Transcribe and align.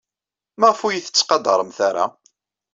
Maɣef 0.59 0.79
ur 0.85 0.91
iyi-tettqadaremt 0.93 1.79
ara? 1.87 2.05